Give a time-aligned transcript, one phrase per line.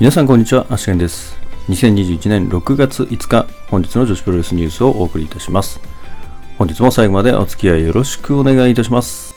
[0.00, 1.36] 皆さんこんにちは、アシケンです。
[1.68, 5.78] 2021年6月5日、本日の女子プロレスニュースをお送りいたします。
[6.56, 9.34] 本日も最後までお付き合いよろしくお願いいたします。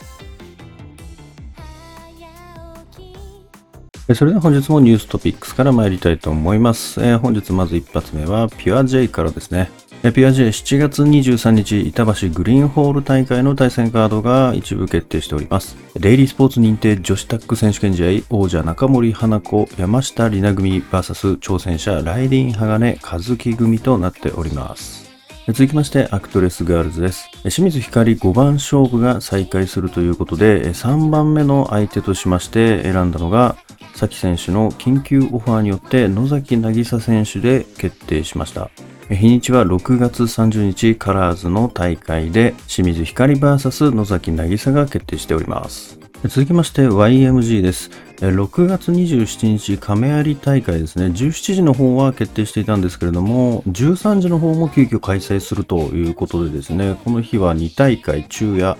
[4.14, 6.98] それでは本日もニューストピックスから参りたいと思います。
[7.02, 9.70] えー本日まず一発目はピュア J からですね。
[10.06, 15.78] えピュア J7 月23日板橋グリーンホール大会の対戦カードが一部決定しております。
[15.94, 25.10] デイリースポーツ認定女子タッグ選手権試合王者中森花子山下里奈組 VS 挑戦者ライディン鋼和樹組となっております。
[25.46, 27.30] 続きまして、アクトレスガールズです。
[27.40, 33.56] 清水ひかり5番勝負が再開するということで、3番目の相手としまして選んだのが、
[33.94, 38.68] 崎選手の緊急オファーによって野崎渚選手で決定しました。
[39.10, 45.98] 日にちは6月30日カラーズの大会で清水ひかり VS 野崎渚が決定しております。
[46.22, 47.90] 続きまして YMZ です。
[48.16, 51.06] 6月27日亀有大会ですね。
[51.06, 58.78] 17時の方は決定していたんですけれども、13時の方も急遽開催するということでですね、この日は2大会昼夜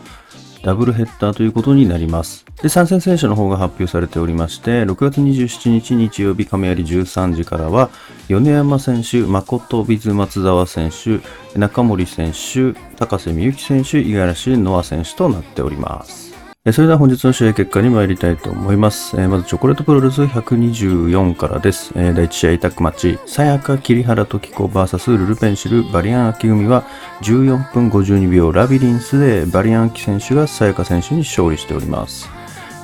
[0.65, 2.47] ダブルヘッダーということになります。
[2.63, 7.91] で、参戦選手の方が発表されておりまして、6月27日日曜日亀有13時からは、
[8.29, 11.21] 米山選手、誠水松沢選手、
[11.59, 16.24] 中森選手、高瀬美幸選手、五十嵐ノア選手となっております。
[16.73, 19.17] それでは本日の試合結果に参りたいと思います。
[19.29, 21.93] まずチョコレートプロレス124からです。
[21.93, 26.85] 第1試合タッグマッチ、さやか桐原時子 VS ルルペンシルバリアン秋組は
[27.21, 32.31] 14分52秒ラビリンスでバリアン秋選手がさやか選手に勝利しております。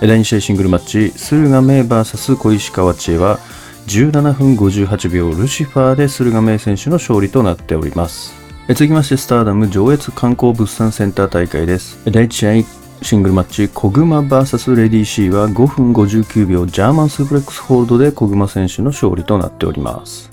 [0.02, 3.38] 第2試合シングルマッチ、駿河明 VS 小石川知恵は
[3.86, 8.34] 17分58秒ルシファーで駿河明選手の勝利となっております。
[8.68, 11.98] 続きまして、スターダム上越観光物産センター大会です。
[12.04, 20.28] 第1試合、シングルマッチ、コグマ VS レディー C は5分59秒ジャーマンスープレックスホールドでコグマ選手の勝利となっております。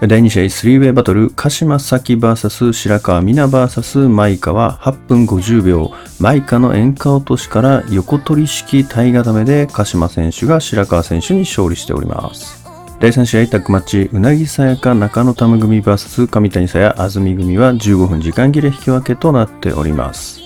[0.00, 12.64] 第2試合、スリーウェイバトル、鹿島咲 VS 白川美奈 VS マイカは8分50秒、マイカの演歌落としから横取り式体固めで鹿島選手が白川選手に勝利しております。
[12.98, 20.41] 第3試合タッグマッチ、うなぎさやか中野玉組 VS 上谷さや安住組は15分時間切れ引き分けとなっております。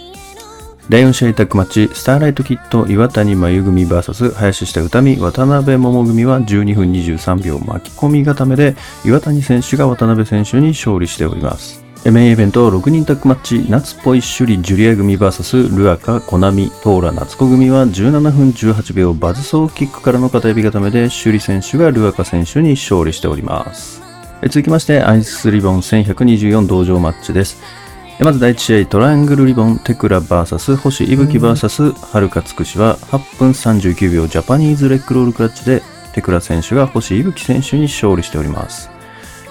[0.88, 11.84] 第4試合タッグマッチ、スターライトキット岩谷真由組 VS 林下歌美渡辺桃組は12分23秒巻き込み固めで岩谷選手が渡辺選手に勝利しております。
[12.04, 24.00] メインイベント6人タッグマッチ、夏っぽい首里ジュリア組 VS ルアカ、コナミ、トーラ、夏子組は17分18秒バズソーキックからの片指固めで首里選手がルアカ選手に勝利しております。
[24.42, 27.85] 続きまして、アイスリボン1124同場マッチです。
[28.19, 35.82] えまず第1試合、トライアングルリボン、テクラ VS 星いぶき VS はるかつくしは8分39秒ジャパニーズレックロールクラッチで、
[36.15, 38.88] テクラ選手が星いぶき選手に勝利しております。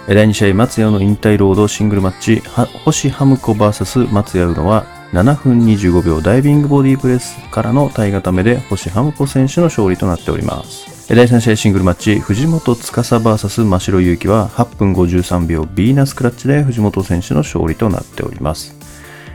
[0.07, 10.94] え第2試合、松屋の引退ロードシングルマッチ、は星ハムコ VS 松屋うのは7分25秒ダイビングボディープレスからの体固めで星ハムコ選手の勝利となっております。
[11.07, 18.75] 第3試合シングルマッチ、藤本司 VS 真城祐希は8分53秒ビーナスクラッチで藤本選手の勝利となっております。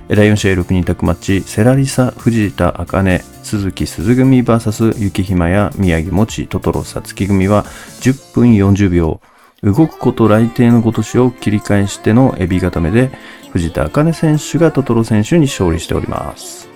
[0.09, 7.65] 第4試合6人タッグマッチ、セラリサ、藤田茜、鈴木鈴組 VS 雪ひまや宮城もち、トトロさつき組は
[8.01, 9.21] 10分40秒、
[9.63, 13.13] 動くこと来帝のごとしを切り返してのエビ固めで、
[13.53, 16.69] 藤田茜選手がトトロ選手に勝利しております。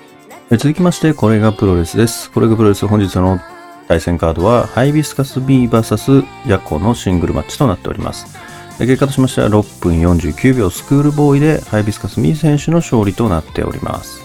[0.52, 2.30] 続きまして、これがプロレスです。
[2.30, 3.40] これがプロレス本日の
[3.88, 8.36] 対戦カードは、ハイビスカス B VS ヤコのシングルマッチとなっております。
[8.78, 14.24] 結果としましては6分49秒スクールボーイでハイビスカスミー選手の勝利となっております。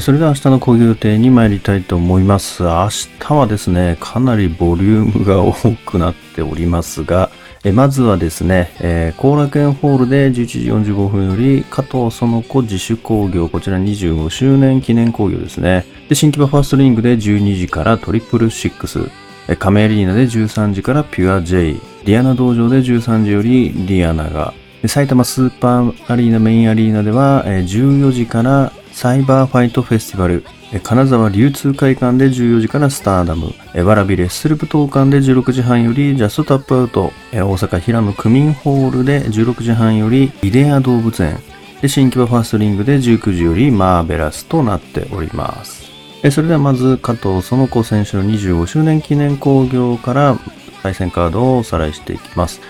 [0.00, 2.62] それでは明日の講義予定に参りたいと思います。
[2.62, 2.88] 明
[3.18, 5.52] 日はですね、かなりボリュームが多
[5.86, 7.30] くなっておりますが、
[7.64, 15.84] えまずはですね、えー後楽園ホールで11時45分より加藤園子自主興行、こちら25周年記念興行ですね。
[16.08, 19.10] で、新木場ファーストリングで12時からトリプルシックス、
[19.58, 21.74] 亀アリーナで13時からピュア J、
[22.04, 24.54] ディアナ道場で13時よりディアナが、
[24.86, 30.44] 埼玉スーパーアリーナメインアリーナではえー14時からサイバーファイトフェスティバル、
[30.82, 33.54] 金沢流通会館で14時からスターダム、
[33.86, 41.38] わらびレッスル武道館で16時半よりジャストタップアウト、大阪平野区民ホールで16時半よりイデア動物園、
[41.86, 45.88] 新木場ファーストリングで19時よりマーベラスとなっております。
[46.30, 50.38] それではまず加藤園子選手の25周年記念興行から
[50.82, 52.60] 対戦カードをおさらいしていきます。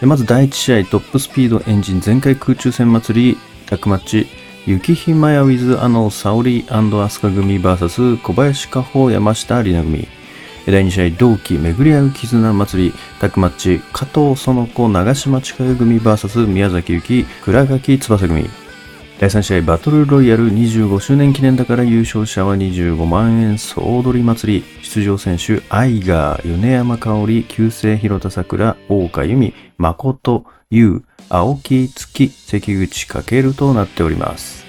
[0.00, 4.28] まず第1試合トップスピードエンジン全開空中戦祭りタッグマッチ
[4.66, 10.08] 雪ひまや with あの沙織アスカ組 VS 小林加穂山下里奈組
[10.70, 18.50] 第2試合、同期巡り合う絆祭り、タックマッチ、加藤園子、長島千佳組 VS 宮崎ゆき、倉垣翼組。
[19.18, 24.64] 第3試合、バトルロイヤル25周年記念だから優勝者は25万円総踊り祭り。
[24.82, 34.64] 出場選手、アイガー、米山香織、旧姓広田桜、大岡由美、誠、優、青木月、関口翔となっております。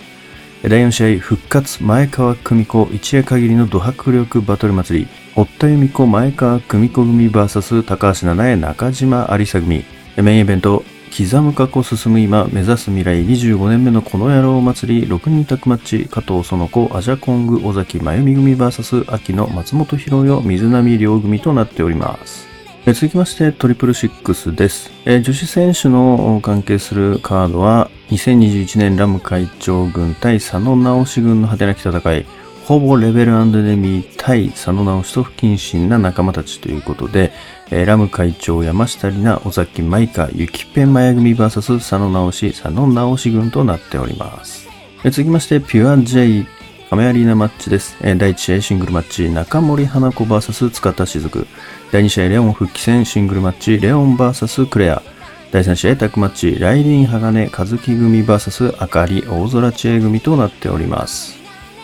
[0.61, 5.07] 第4試合、復活、前川久美子、一夜限りのド迫力バトル祭り。
[5.33, 9.85] 堀田由美子、前川久美子組 VS 高橋七重、中島有沙組。
[10.17, 10.83] メインイベント、
[11.17, 22.58] 刻む過去進む今、目指す未来25年目のこの野郎祭り、6人宅マッチ、加藤園子、アジャコング、尾崎真由美組 VS 秋の松本博代、水波亮組となっております。
[22.85, 24.91] 続きまして、トリプルシックスです。
[25.05, 32.25] 女子選手の関係するカードは、2021年ラム会長軍対佐野直し軍の果てなき戦い、
[32.65, 37.31] ほぼレベルネミー対佐野直しと不謹慎な仲間たちということで、
[37.69, 44.67] え、ラム会長、山下里奈、尾崎舞香、ゆきぺんまや組 VS 佐野直し、佐野直し軍となっております。
[45.03, 46.45] 続きまして、ピュア J、
[46.89, 47.95] 亀アリーナマッチです。
[48.01, 51.45] 第1試合シングルマッチ、中森花子 VS 塚田雫。
[51.91, 55.03] 第2試合レオン復帰戦シングルマッチ、レオン VS クレア。
[55.51, 61.37] 第3試合タッグマッチ、ライリン鋼和樹組 VS あかり大空知恵組となっております。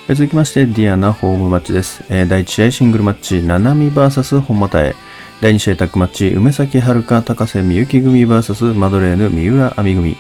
[0.07, 2.03] 続きまして、ディアナホームマッチです。
[2.09, 4.95] 第1試合シングルマッチ、ナナミ VS 本間え。
[5.39, 10.17] 第2試合タッグマッチ、梅崎遥高瀬みゆき組 VS マドレーヌ三浦亜美組。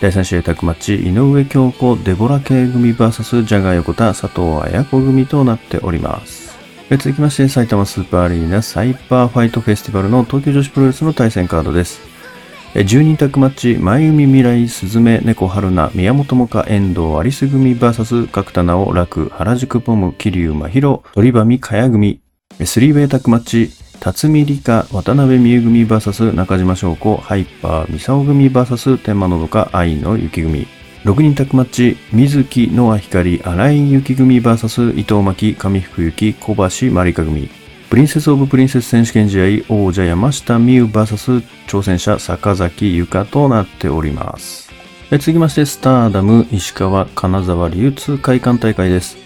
[0.00, 6.58] 第3試合タッグマッチ、井上京子デボラ系組 VS ジャガー横田佐藤綾子組となっております。
[6.90, 12.00] 続きまして、埼玉スーパーアリーナサイバーファイトフェスティバルの東京女子プロレスの対戦カードです。
[12.74, 22.20] 10人タッグマッチ、舞海魅星、鈴芽、猫はるな、宮本もか、遠藤有栖組 VS 角田奈穂、らく、原宿ぽむ、桐生真弥、鳥喰かや組。
[22.58, 23.70] 3ウェイタッグマッチ、
[24.00, 30.66] 辰巳リカ、渡辺未詩組 VS 中島翔子、ハイパーミサオ組 VS 天満のどか、愛野ユキ組。
[31.04, 37.48] 6人タッグマッチ、瑞希、乃蒼ヒカリ、荒井優希組 VS 伊藤麻希、上福ゆき、小橋マリカ組。
[37.90, 44.72] プリンセス・オブ・プリンセス選手権試合王者山下美優 VS 挑戦者坂崎由香となっております。
[45.10, 49.16] 続きまして、スターダム、石川、金沢流通会館大会です。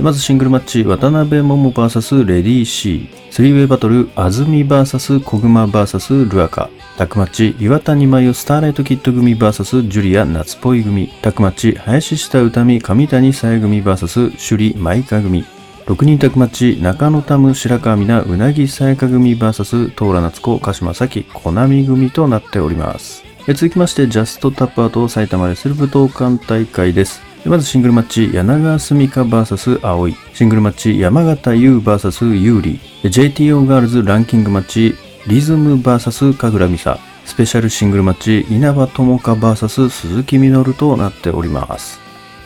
[0.00, 3.08] まずシングルマッチ、渡辺桃 VS レディー C。
[3.30, 6.68] スリーウェイバトル、安住 VS 小熊 VS ルアカ。
[6.98, 11.08] タックマッチ、岩谷真由スターライトキッド組 VS ジュリア夏っぽい組。
[11.22, 15.44] タックマッチ、林下歌美上谷さや組 VS 首里舞香組。
[15.86, 23.22] 6人タッグマッチ、中野タム白川美奈うなぎさやか組 VS トーラ夏子鹿島咲コナミ組となっております。
[23.46, 27.33] 続きまして、ジャストタップアート埼玉レスル武道館大会です。
[27.46, 30.16] まずシングルマッチ、柳川澄香 VS 葵。
[30.32, 32.80] シングルマッチ、山形優 VS 有利。
[33.02, 34.94] JTO ガールズランキングマッチ、
[35.26, 36.98] リズム VS 神楽美沙。
[37.26, 42.00] スペシャルシングルマッチ、稲葉友香 VS 鈴木みのるとなっております。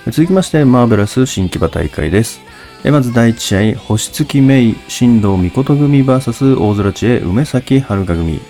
[0.06, 2.40] 続きまして、マーベラス新木場大会です。
[2.84, 8.40] まず第1試合、星月メイ、新藤美琴組 VS 大空知恵、梅崎遥組。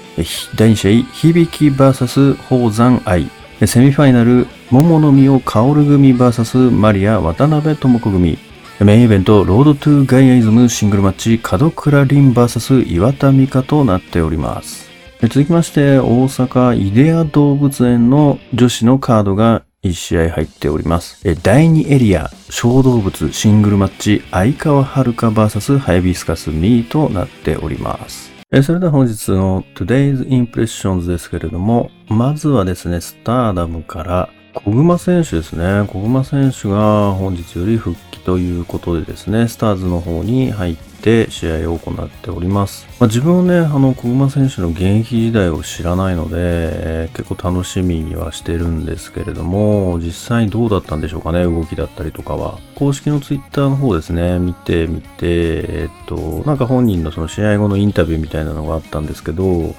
[0.57, 3.38] 第2試合、響き VS 宝山愛。
[3.67, 8.39] セミファイナル、桃の実を薫組 VS マリア渡辺智子組。
[8.79, 14.89] メインイベント、ロードトゥガイアイズムシングルマッチ、門倉凛 VS 岩田美香となっております。
[15.23, 21.21] 続きまして、大阪イデア動物園の女子のカードが1試合入っております。
[21.43, 28.38] 第2エリア、小動物シングルマッチ、相川遥 VS ハイビスカスミーとなっております。
[28.51, 35.87] えそれでは本日の Today's Impressions ですけれども、まずはですね、スターダムから小熊選手ですね。
[35.87, 42.87] 小熊選手が本日より復帰ということでですね、スターズの方に入って試合を行っております。
[43.01, 52.59] まあ、自分はね、あの、小熊選手の現役時代を知らないので、えー、結構楽しみにはしてるんですけれども、実際どうだったんでしょうかね、動きだったりとかは。
[52.75, 59.75] 公式のツイッターの方ですね、見てみて、えっと、なんか本人のその試合後のインタビューみたいなのがあったんですけど、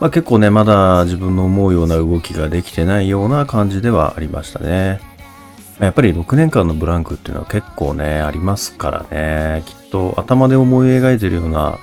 [0.00, 5.09] まあ、結構ね、まだ自分の思うような動きができてないような感じではありましたね。
[5.80, 9.62] やっぱり6年間のブランクっていうのは結構ね、ありますからね。
[9.64, 11.78] きっと頭で思い描いてるような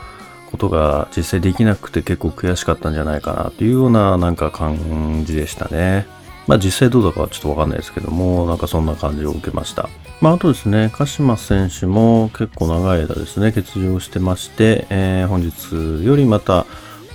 [0.52, 6.06] ことが実際できなくて結構悔しかったんじゃないかなっていうようななんか感じでしたね。
[6.46, 9.90] まあ実際どうだかはちょっとわかんないですけども、なんかそんな感じを受けました。
[10.22, 16.66] まああとですね、鹿島選手も結構長い間ですね、欠場してまして、えー、本日よりまた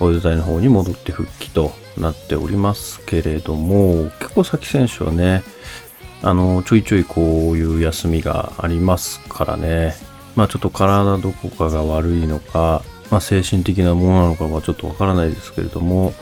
[0.01, 5.43] 大湯台の方に戻って復帰となっておりますけれども、結構崎選手はね、
[6.23, 9.95] あの、ちょいちょいこういう休みがありますからね。
[10.37, 16.15] まあちょっと体どこかが悪いのか、まあ、精神的なものなのかはちょっとわからないですけれども、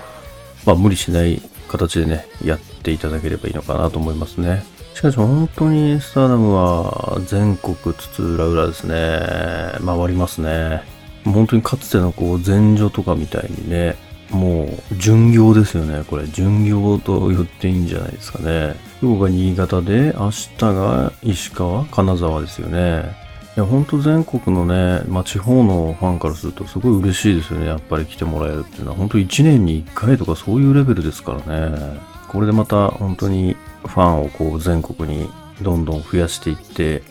[0.67, 4.65] まあ、無理しない形でね、やっていただければいいのかなと思いますね。
[4.95, 10.83] しかし本当にスターダムは全国津々浦々ですね、回りますね。
[11.25, 13.97] 本当にかつてのこう前女とかみたいにね、
[14.31, 16.05] もう巡業ですよね。
[16.07, 18.77] これ巡業と言っていいんじゃないですかね。
[19.03, 23.17] 今日が新潟で、明日が石川、金沢ですよね。
[23.57, 27.67] いや、ほんと全国のね、まあ、地方のファンからするとすごい嬉しいですよね。
[27.67, 32.01] やっぱり来てもらえるっていうのは、本当1年に1回とかそういうレベルですからね。
[32.29, 35.29] これでまた本当にファンをこう全国に
[35.63, 37.03] どんどん増やしていって、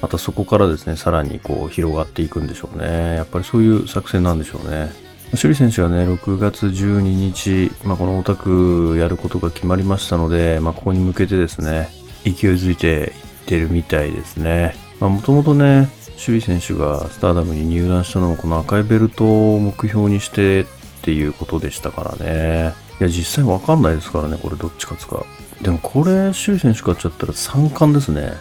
[0.00, 3.16] またそこからですね、さらにこう広がっていくんでしょうね。
[3.16, 5.07] やっぱりそういう作戦なんでしょうね。
[5.34, 11.90] 首里選手はね、6月12日、まあ、このオタクやることが決まりましたので、まあ、ここに向けてですね、
[12.24, 13.10] 勢いづいていっ
[13.46, 14.74] てるみたいですね。
[15.00, 15.88] まあ、もともとね、
[16.24, 20.66] 首里選手がスターダムに入団したのもこの赤いベルトを目標にしてっ
[21.02, 22.72] ていうことでしたからね。
[23.00, 25.24] いや、実際わかんないですからね、これどっち勝つか。
[25.62, 28.32] でもこれ、首里選手勝っちゃったら3冠ですね。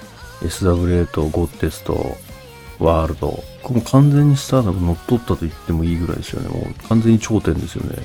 [0.41, 2.15] SWA とゴッテスと
[2.79, 3.43] ワールド。
[3.63, 6.49] これも完全にスターダム乗っ取ったと言ってもいいぐらいですよね。
[6.49, 7.97] もう完全に頂点ですよね。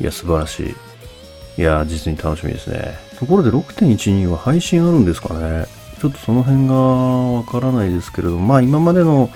[0.00, 1.60] いや、素晴らしい。
[1.60, 2.98] いや、実に楽しみですね。
[3.18, 5.66] ところで6.12は配信あるんですかね
[6.00, 9.28] ちょっとその辺がわからないですけれども、まあ今までの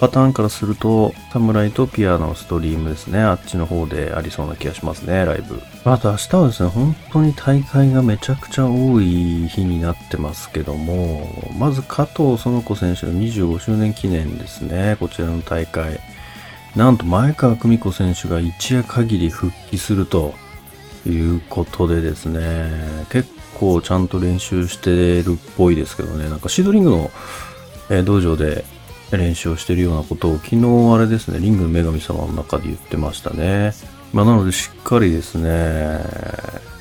[0.00, 3.20] パターンからすると、サムライとピアノストリームですね。
[3.20, 5.60] あっちの方でありそうな気がしますね、ライブ。
[5.84, 15.98] あと明日はですね、本当に大会がめちゃくちゃ多い日になってますけども、まず加藤園子選手の25周年記念ですね、こちらの大会。
[16.76, 20.34] なんと前川久美子選手が一夜限り復帰すると
[21.06, 22.70] いうことでですね、
[23.10, 23.28] 結
[23.58, 27.10] 構ちゃんと練習してるっぽいですけどね、なんかシードリングの、
[28.04, 28.64] 道場で
[29.16, 33.72] 練習をしてるようなことを昨日あれですね、リングの女神様の中で言ってましたね。
[34.12, 36.00] まあ、なのでしっかりですね、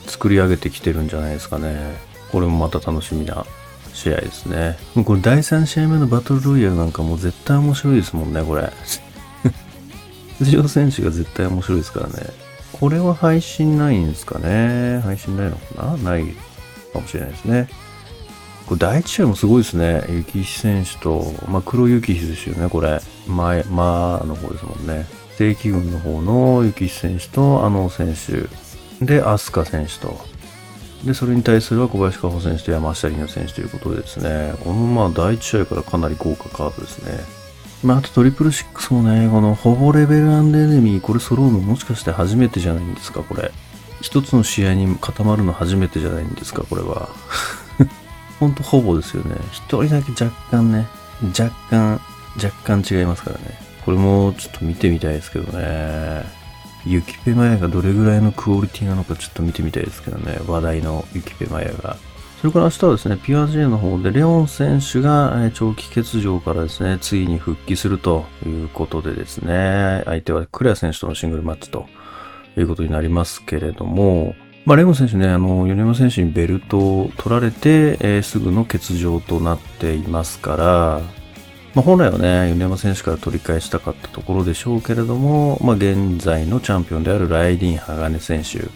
[0.08, 1.96] 作り上げてきてるんじゃないですかね。
[2.32, 3.46] これもまた楽しみな
[3.94, 4.78] 試合ですね。
[4.96, 8.72] もうこれ第3試合目のバトルロイヤルなんかもう絶対面白いですもんね、これ。
[10.40, 12.14] 出場選手が絶対面白いですからね。
[12.74, 15.98] これは配信ないんですかね配信ないのかな？
[15.98, 16.26] ない
[16.94, 17.68] かもしれないですね。
[18.68, 20.04] これ第1試合もすごいですね。
[20.10, 23.00] 雪石選手と、まあ、黒雪石ですよね、これ。
[23.26, 25.06] 前、まあの方ですもんね。
[25.38, 29.06] 正規軍の方の雪石選手と、あの選手。
[29.06, 30.20] で、飛鳥選手と。
[31.06, 34.54] で、それに対するは小林加穂選手と山下里奈選手ということでですね。
[34.62, 37.20] このまあ第1試合からかなり豪華カードですね。
[37.84, 43.52] まあ、あとトリプルシックスもね、このほぼレベルエネミー、これ揃うのもしかして初めてじゃないんですか、これ。
[44.02, 47.08] 一つの試合に固まるの初めてじゃないんですか、これは。
[48.40, 49.36] ほんとほぼですよね。
[49.52, 50.88] 一人だけ若干ね、
[51.38, 52.00] 若干、
[52.36, 53.60] 若干違いますからね。
[53.86, 56.24] これもちょっと見てみたいですけどね。
[56.86, 60.40] ユキペマヤがどれぐらいのクオリティなのかちょっと見てみたいですけどね。
[60.48, 61.98] 話題のユキペマヤが。
[62.40, 71.88] それから明日はですね、ピュア J の方でレオン選手が長期欠場からですね、ついに復帰するということでですね、相手はクレア選手とのシングルマッチと
[72.56, 74.36] いうことになりますけれども、
[74.68, 81.02] まあ、レオン選手ね、あの、米山選手にベルトを取られて、えー、すぐの欠場となっていますから、
[81.74, 88.68] まあ、本来はね、米山選手から取り返したかったところでしょうけれども、まあ、現在のチャンピオンであるライディン・鋼選手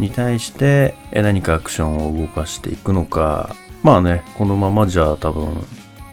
[0.00, 5.66] に対して何かアクションを動かしていくのか、まあね、このままじゃ多分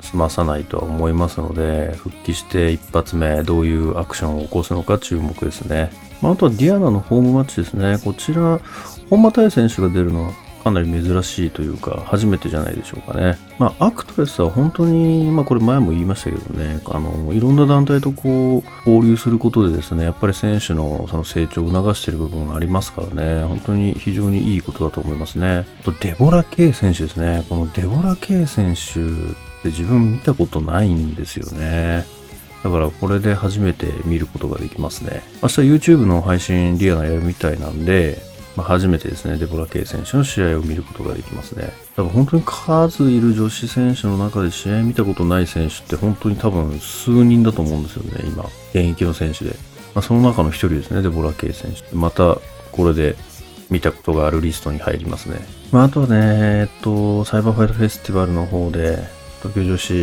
[0.10, 5.92] 済まさないとは思いますので、復帰して一発目どういうアクションを起こすのか注目ですね。
[6.22, 7.98] まあ、あとはディアナのホームマッチですね。
[8.04, 8.60] こちら、
[9.10, 13.38] 本間多恵選手が出るのはかなり珍しいというか、初めてじゃないでしょうかね。
[13.58, 25.66] まあ、アクトレスは本当に、まあこれ前も言いましたけどね、あの、いろんな団体とこう、交流することでですね、やっぱり選手のその成長を促している部分がありますからね、本当に非常にいいことだと思いますね。
[25.82, 27.46] あと、デボラ・ケイ選手ですね。
[27.48, 29.00] このデボラ・ケイ選手
[29.60, 32.06] って自分見たことないんですよね。
[32.64, 35.22] だからこれで初めて見ることができますね。
[35.42, 38.22] 明日 YouTube の配信リアなやるみたいなんで、
[38.56, 41.72] まあ、初めてですね、デボラ・ケイ選手の試合を見ることができますね。
[41.96, 48.44] 多分本当に数いる女子選手の中で試合見たことない選手って本当に多分数人だと思うんですよね、今。
[48.74, 49.52] 現役の選手で。
[49.96, 51.96] まあ、その中の一人ですね、デボラ・ケイ選手。
[51.96, 52.38] また、
[52.74, 53.16] これで
[53.70, 55.40] 見たことがあるリストに入りますね。
[55.72, 58.98] まあ、あとはね、えっと、サイバーファイトフェスティバルの方で、
[59.42, 59.94] 東京女子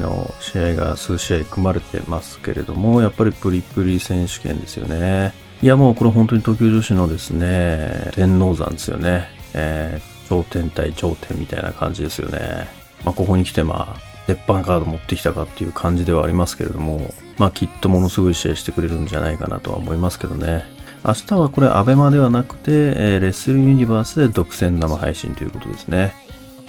[0.00, 5.32] の試合が数試合組まれてますけれども、やっぱりプリプリ選手権ですよね。
[5.62, 9.28] いやもうこれ本当に東京女子のですね、天王山ですよね。
[9.54, 12.68] えー、頂点対頂点みたいな感じですよね。
[13.04, 20.64] まあ、ここに来てまあ、鉄板カード持ってきたかっていう感じではありますけれども、まあきっとものすごい試合してくれるんじゃないかなとは思いますけどね。
[21.04, 26.14] 明日はこれアベマではなくて、えー、レッスルユニバースで独占生配信ということですね。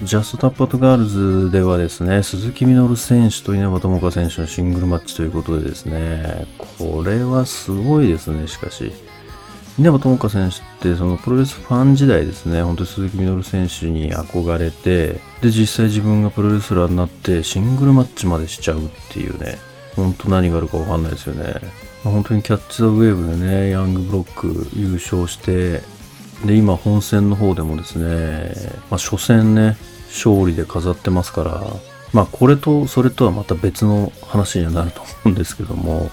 [0.02, 8.94] ジャストタップアウトガールズではですね、鈴木みのる選手と稲葉友香選手のシングルマッチということでですね、これはすごいですね、しかし。
[9.78, 19.58] 稲葉友香選手ってそのプロレスファン時代ですね、本当に鈴木みのる選手に憧れて、で、実際自分がプロレスラーになってシングルマッチまでしちゃうっていうね、
[19.98, 21.56] 本当何があるかわかんないですよね。
[22.06, 25.82] 本当にキャッチ・ザ・ウェーブでね、ヤングブロック優勝して、
[26.46, 28.54] で、今本戦の方でもですね、
[28.90, 29.78] まあ初戦ね、
[30.10, 31.64] 勝利で飾ってますから、
[32.14, 36.10] まあこれとそれとはまた別の話にはなると思うんですけども、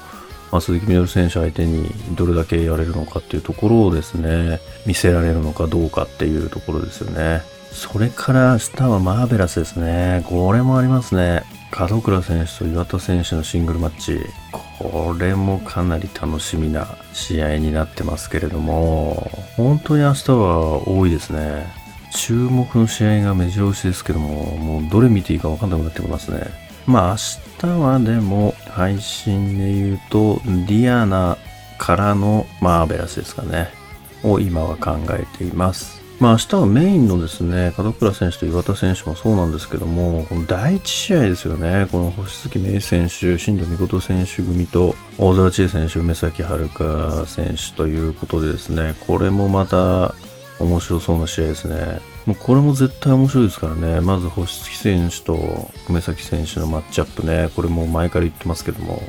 [0.52, 7.42] まあ、鈴木みのる選手相手にどれだけやれるのかっていうところをですね、見せられるのかどうかっていうところですよね。
[7.72, 10.24] それから明日はマーベラスですね。
[10.28, 11.42] これもありますね。
[11.78, 14.20] 門倉選手と岩田選手のシングルマッチ。
[14.78, 21.66] これもかなり楽しみな試合になってますけれども、本当に明日は多いですね。
[22.12, 26.40] 注目の試合が目白押しですけども、もうどれ見ていいかわかんなくなってきますね。
[26.86, 27.16] まあ
[27.62, 31.36] 明日はでも配信で言うと、ディアナ
[31.78, 33.68] からのマーベラスですかね。
[34.22, 36.05] を今は考えています。
[36.18, 50.14] まあ明日はメインのですね、門倉選手と岩田選手もそうなんですけども、この第一試合ですよね、この星月芽選手、新藤美琴選手組と、大沢千恵選手、梅崎遥選手ということでですね、これもまた
[50.58, 52.00] 面白そうな試合ですね。
[52.24, 54.00] もうこれも絶対面白いですからね。
[54.00, 57.50] まず星月選手と梅崎選手のマッチアップね。
[57.54, 59.02] これも前から言ってますけども。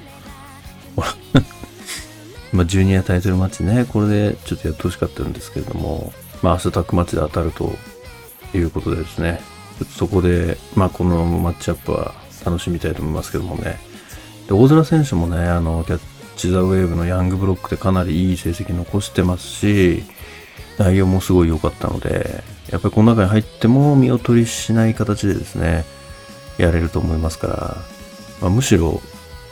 [2.53, 3.85] まあ、ジュニアタイトルマッチね。
[3.87, 6.11] これでちょっとやってほしかったんですけれども。
[6.41, 7.75] まあ、明日タックマッチで当たると
[8.53, 9.41] いうことでですね。
[9.97, 12.13] そこで、まあ、このマッチアップは
[12.45, 13.79] 楽しみたいと思いますけどもね。
[14.47, 16.01] で、大空選手もね、あの、キャッ
[16.35, 20.03] チザウェーブのヤングブロックでかなりいい成績残してますし、
[20.77, 25.85] 内容もすごい良かったので、やっぱりこの中に入っても見劣りしない形でですね、
[26.57, 27.77] やれると思いますから、
[28.41, 29.01] まあ、むしろ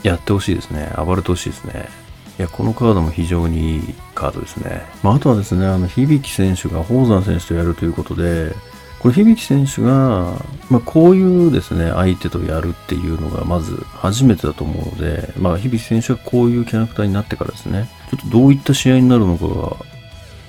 [0.03, 0.91] やってほしいですね。
[0.97, 2.04] 暴れてほしいですね。
[2.37, 4.81] いや、このカードも非常にいいカードですね。
[5.03, 8.53] まあ、あとはですね、あの、響選手が宝山選手とやるということで、
[8.99, 10.33] これ響選手が、
[10.69, 19.77] まあ、こういうですね、相手とやるっていうのがまず初めてだと思うので、まあ、響選手がこういうキャラクターになってからですね、ちょっとどういった試合になるのかが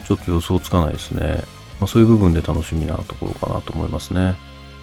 [0.06, 1.42] ちょっと予想つかないですね。
[1.78, 4.34] まあ、そういう部分で楽しみなところかなと思いますね。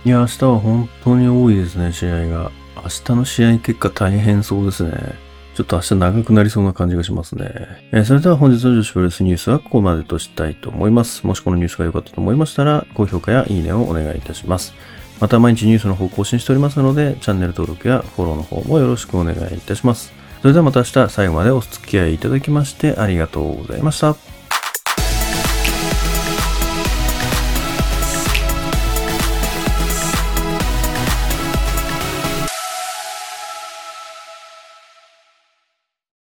[0.06, 2.52] いや、明日は本当に多いですね、試合が。
[2.76, 5.16] 明日の試合結果大変そうですね。
[5.56, 7.52] ちょっと明日長くなりそうな感じがしますね。
[7.92, 11.26] えー、それでは本日の女子プロレスニュースはここまでとしたいと思います。
[11.28, 14.74] もしこのニュースが良かったと思いましたら、高評価やいいねをお願いいたします。
[15.20, 20.12] また毎日ニュースの方更新しておりますので、チャンネル登録やフォローの方もよろしくお願いいたします。
[20.42, 24.33] それではまた明日最後までお付き合いいただきましてありがとうございました。